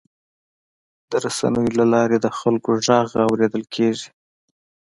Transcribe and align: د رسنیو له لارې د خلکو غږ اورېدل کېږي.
د 1.09 1.11
رسنیو 1.25 1.75
له 1.79 1.85
لارې 1.93 2.17
د 2.21 2.27
خلکو 2.39 2.69
غږ 2.85 3.09
اورېدل 3.29 3.63
کېږي. 3.75 4.09